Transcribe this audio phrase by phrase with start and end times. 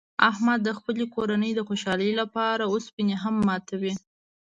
[0.29, 3.93] احمد د خپلې کورنۍ د خوشحالۍ لپاره اوسپنې هم ماتوي.